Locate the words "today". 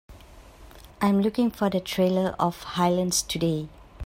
3.21-3.69